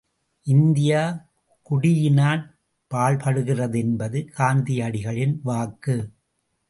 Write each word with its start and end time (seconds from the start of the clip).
India 0.47 1.01
குடியினாற் 1.69 2.45
பாழ்படுகிறது 2.91 3.77
என்பது 3.77 4.29
காந்தியடிகளின் 4.37 5.35
வாக்கு. 5.43 5.97